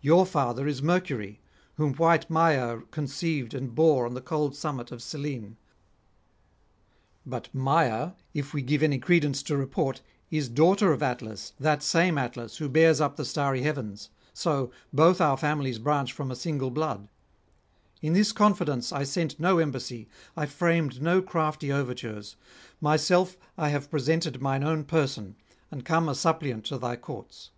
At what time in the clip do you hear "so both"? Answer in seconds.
14.32-15.20